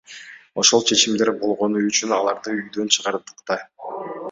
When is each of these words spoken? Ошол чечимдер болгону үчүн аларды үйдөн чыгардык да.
Ошол 0.61 0.85
чечимдер 0.91 1.29
болгону 1.43 1.83
үчүн 1.91 2.17
аларды 2.19 2.57
үйдөн 2.57 2.93
чыгардык 2.97 3.47
да. 3.53 3.63